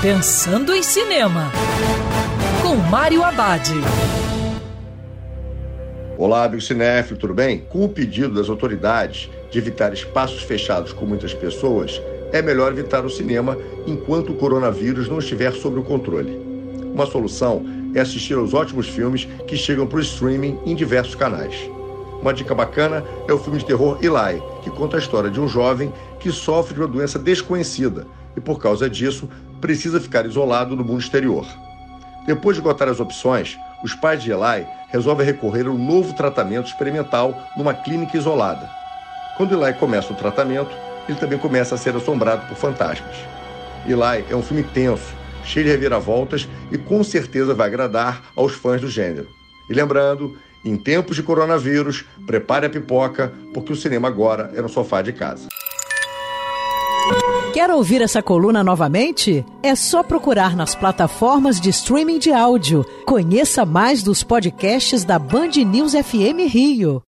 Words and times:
Pensando 0.00 0.72
em 0.72 0.80
Cinema, 0.80 1.50
com 2.62 2.76
Mário 2.76 3.24
Abad. 3.24 3.68
Olá, 6.16 6.44
amigo 6.44 6.62
cinéfilo, 6.62 7.18
tudo 7.18 7.34
bem? 7.34 7.58
Com 7.68 7.84
o 7.84 7.88
pedido 7.88 8.32
das 8.32 8.48
autoridades 8.48 9.28
de 9.50 9.58
evitar 9.58 9.92
espaços 9.92 10.44
fechados 10.44 10.92
com 10.92 11.04
muitas 11.04 11.34
pessoas, 11.34 12.00
é 12.32 12.40
melhor 12.40 12.70
evitar 12.70 13.04
o 13.04 13.10
cinema 13.10 13.58
enquanto 13.88 14.30
o 14.30 14.36
coronavírus 14.36 15.08
não 15.08 15.18
estiver 15.18 15.52
sob 15.52 15.80
o 15.80 15.82
controle. 15.82 16.30
Uma 16.94 17.04
solução 17.04 17.66
é 17.92 17.98
assistir 17.98 18.34
aos 18.34 18.54
ótimos 18.54 18.86
filmes 18.86 19.26
que 19.48 19.56
chegam 19.56 19.84
para 19.84 19.98
o 19.98 20.02
streaming 20.02 20.60
em 20.64 20.76
diversos 20.76 21.16
canais. 21.16 21.68
Uma 22.20 22.34
dica 22.34 22.54
bacana 22.54 23.04
é 23.28 23.32
o 23.32 23.38
filme 23.38 23.58
de 23.58 23.64
terror 23.64 23.98
Eli, 24.02 24.42
que 24.62 24.70
conta 24.70 24.96
a 24.96 25.00
história 25.00 25.30
de 25.30 25.40
um 25.40 25.46
jovem 25.46 25.92
que 26.18 26.32
sofre 26.32 26.74
de 26.74 26.80
uma 26.80 26.88
doença 26.88 27.18
desconhecida 27.18 28.06
e, 28.36 28.40
por 28.40 28.58
causa 28.58 28.90
disso, 28.90 29.28
precisa 29.60 30.00
ficar 30.00 30.26
isolado 30.26 30.74
no 30.74 30.84
mundo 30.84 31.00
exterior. 31.00 31.46
Depois 32.26 32.56
de 32.56 32.60
esgotar 32.60 32.88
as 32.88 33.00
opções, 33.00 33.56
os 33.82 33.94
pais 33.94 34.22
de 34.22 34.32
Eli 34.32 34.66
resolvem 34.88 35.24
recorrer 35.24 35.66
a 35.66 35.70
um 35.70 35.78
novo 35.78 36.12
tratamento 36.12 36.66
experimental 36.66 37.34
numa 37.56 37.72
clínica 37.72 38.16
isolada. 38.16 38.68
Quando 39.36 39.54
Eli 39.54 39.72
começa 39.74 40.12
o 40.12 40.16
tratamento, 40.16 40.76
ele 41.08 41.18
também 41.18 41.38
começa 41.38 41.76
a 41.76 41.78
ser 41.78 41.94
assombrado 41.94 42.46
por 42.46 42.56
fantasmas. 42.56 43.16
Eli 43.86 44.24
é 44.28 44.34
um 44.34 44.42
filme 44.42 44.64
tenso, 44.64 45.14
cheio 45.44 45.66
de 45.66 45.70
reviravoltas 45.70 46.48
e 46.72 46.76
com 46.76 47.02
certeza 47.04 47.54
vai 47.54 47.68
agradar 47.68 48.22
aos 48.34 48.52
fãs 48.52 48.80
do 48.80 48.88
gênero. 48.88 49.28
E 49.70 49.72
lembrando, 49.72 50.36
em 50.68 50.76
tempos 50.76 51.16
de 51.16 51.22
coronavírus, 51.22 52.04
prepare 52.26 52.66
a 52.66 52.70
pipoca, 52.70 53.32
porque 53.54 53.72
o 53.72 53.76
cinema 53.76 54.08
agora 54.08 54.52
é 54.54 54.62
no 54.62 54.68
sofá 54.68 55.02
de 55.02 55.12
casa. 55.12 55.48
Quer 57.52 57.70
ouvir 57.70 58.02
essa 58.02 58.22
coluna 58.22 58.62
novamente? 58.62 59.44
É 59.62 59.74
só 59.74 60.02
procurar 60.02 60.54
nas 60.54 60.74
plataformas 60.74 61.60
de 61.60 61.70
streaming 61.70 62.18
de 62.18 62.30
áudio. 62.30 62.84
Conheça 63.06 63.64
mais 63.64 64.02
dos 64.02 64.22
podcasts 64.22 65.04
da 65.04 65.18
Band 65.18 65.52
News 65.66 65.92
FM 65.92 66.46
Rio. 66.48 67.02